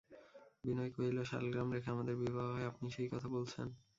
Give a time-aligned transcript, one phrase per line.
[0.63, 3.67] বিনয় কহিল, শালগ্রাম রেখে আমাদের বিবাহ হয়, আপনি সেই কথা বলছেন?